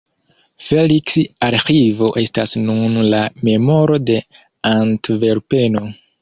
[0.67, 3.19] Feliks-Arĥivo estas nun la
[3.49, 4.17] memoro de
[4.73, 5.87] Antverpeno.